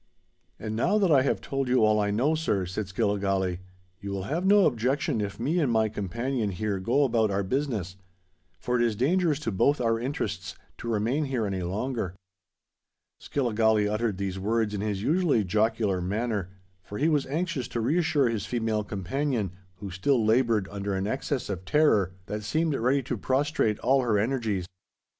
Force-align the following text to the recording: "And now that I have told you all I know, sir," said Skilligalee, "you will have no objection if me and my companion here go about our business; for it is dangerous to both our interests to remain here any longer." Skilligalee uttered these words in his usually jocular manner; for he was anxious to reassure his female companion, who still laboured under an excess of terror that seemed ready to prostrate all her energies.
"And 0.59 0.75
now 0.75 0.97
that 0.97 1.11
I 1.11 1.21
have 1.21 1.41
told 1.41 1.67
you 1.67 1.85
all 1.85 1.99
I 1.99 2.09
know, 2.09 2.33
sir," 2.33 2.65
said 2.65 2.87
Skilligalee, 2.87 3.59
"you 3.99 4.09
will 4.09 4.23
have 4.23 4.47
no 4.47 4.65
objection 4.65 5.21
if 5.21 5.39
me 5.39 5.59
and 5.59 5.71
my 5.71 5.89
companion 5.89 6.49
here 6.49 6.79
go 6.79 7.03
about 7.03 7.29
our 7.29 7.43
business; 7.43 7.97
for 8.59 8.77
it 8.77 8.81
is 8.83 8.95
dangerous 8.95 9.37
to 9.41 9.51
both 9.51 9.79
our 9.79 9.99
interests 9.99 10.55
to 10.79 10.89
remain 10.89 11.25
here 11.25 11.45
any 11.45 11.61
longer." 11.61 12.15
Skilligalee 13.19 13.87
uttered 13.87 14.17
these 14.17 14.39
words 14.39 14.73
in 14.73 14.81
his 14.81 15.03
usually 15.03 15.43
jocular 15.43 16.01
manner; 16.01 16.49
for 16.81 16.97
he 16.97 17.07
was 17.07 17.27
anxious 17.27 17.67
to 17.67 17.79
reassure 17.79 18.27
his 18.27 18.47
female 18.47 18.83
companion, 18.83 19.51
who 19.75 19.91
still 19.91 20.25
laboured 20.25 20.67
under 20.71 20.95
an 20.95 21.05
excess 21.05 21.47
of 21.47 21.63
terror 21.63 22.11
that 22.25 22.41
seemed 22.41 22.73
ready 22.73 23.03
to 23.03 23.15
prostrate 23.17 23.77
all 23.81 24.01
her 24.01 24.17
energies. 24.17 24.65